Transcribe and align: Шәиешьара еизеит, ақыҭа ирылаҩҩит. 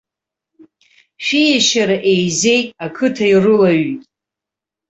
Шәиешьара 1.23 1.97
еизеит, 2.11 2.67
ақыҭа 2.85 3.25
ирылаҩҩит. 3.31 4.03